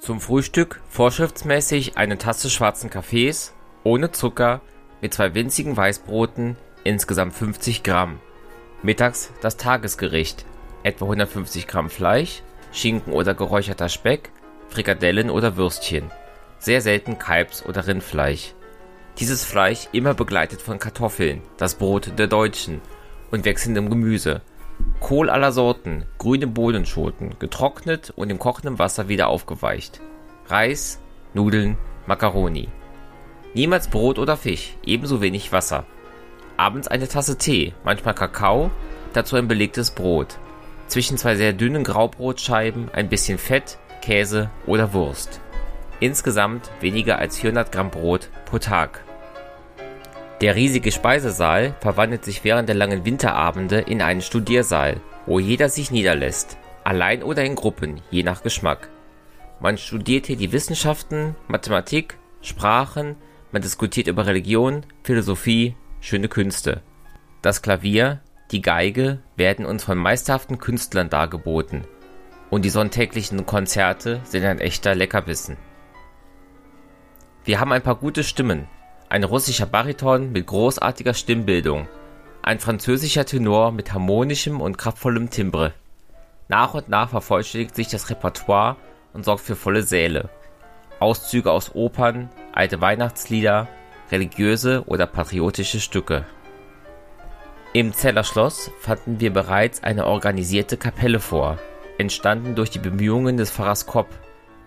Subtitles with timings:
[0.00, 3.52] Zum Frühstück vorschriftsmäßig eine Tasse schwarzen Kaffees,
[3.84, 4.62] ohne Zucker,
[5.02, 8.18] mit zwei winzigen Weißbroten, insgesamt 50 Gramm.
[8.82, 10.46] Mittags das Tagesgericht,
[10.84, 12.42] etwa 150 Gramm Fleisch,
[12.72, 14.30] Schinken oder geräucherter Speck,
[14.70, 16.10] Frikadellen oder Würstchen.
[16.58, 18.54] Sehr selten Kalbs- oder Rindfleisch.
[19.18, 22.80] Dieses Fleisch immer begleitet von Kartoffeln, das Brot der Deutschen,
[23.30, 24.40] und wechselndem Gemüse.
[25.00, 30.00] Kohl aller Sorten, grüne Bohnenschoten, getrocknet und im kochenden Wasser wieder aufgeweicht.
[30.46, 31.00] Reis,
[31.34, 32.68] Nudeln, Macaroni.
[33.54, 35.84] Niemals Brot oder Fisch, ebenso wenig Wasser.
[36.56, 38.70] Abends eine Tasse Tee, manchmal Kakao,
[39.12, 40.38] dazu ein belegtes Brot.
[40.86, 45.40] Zwischen zwei sehr dünnen Graubrotscheiben ein bisschen Fett, Käse oder Wurst.
[46.00, 49.04] Insgesamt weniger als 400 Gramm Brot pro Tag.
[50.40, 55.90] Der riesige Speisesaal verwandelt sich während der langen Winterabende in einen Studiersaal, wo jeder sich
[55.90, 58.88] niederlässt, allein oder in Gruppen, je nach Geschmack.
[59.60, 63.16] Man studiert hier die Wissenschaften, Mathematik, Sprachen,
[63.52, 66.80] man diskutiert über Religion, Philosophie, schöne Künste.
[67.42, 68.20] Das Klavier,
[68.50, 71.82] die Geige werden uns von meisterhaften Künstlern dargeboten.
[72.48, 75.58] Und die sonntäglichen Konzerte sind ein echter Leckerbissen.
[77.44, 78.66] Wir haben ein paar gute Stimmen.
[79.10, 81.88] Ein russischer Bariton mit großartiger Stimmbildung.
[82.42, 85.72] Ein französischer Tenor mit harmonischem und kraftvollem Timbre.
[86.46, 88.76] Nach und nach vervollständigt sich das Repertoire
[89.12, 90.30] und sorgt für volle Säle.
[91.00, 93.66] Auszüge aus Opern, alte Weihnachtslieder,
[94.12, 96.24] religiöse oder patriotische Stücke.
[97.72, 101.58] Im Zeller Schloss fanden wir bereits eine organisierte Kapelle vor,
[101.98, 104.06] entstanden durch die Bemühungen des Pfarrers Kopp,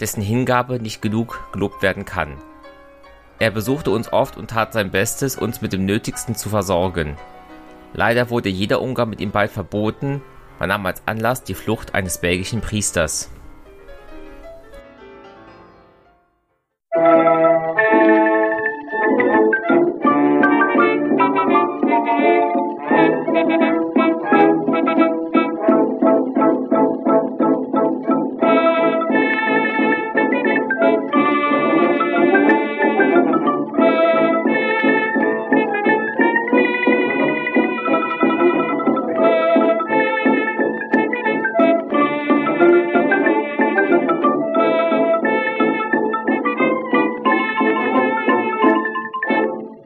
[0.00, 2.38] dessen Hingabe nicht genug gelobt werden kann.
[3.42, 7.16] Er besuchte uns oft und tat sein Bestes, uns mit dem Nötigsten zu versorgen.
[7.92, 10.22] Leider wurde jeder Umgang mit ihm bald verboten,
[10.60, 13.32] man nahm als Anlass die Flucht eines belgischen Priesters.
[23.34, 23.81] You.